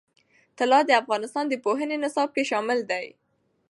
طلا 0.57 0.79
د 0.85 0.91
افغانستان 1.01 1.45
د 1.49 1.53
پوهنې 1.65 1.97
نصاب 2.03 2.29
کې 2.35 2.43
شامل 2.51 2.79
دي. 2.91 3.05